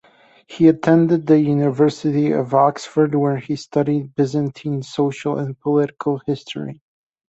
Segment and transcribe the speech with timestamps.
[0.47, 6.81] He attended the University of Oxford where he studied Byzantine social and political history.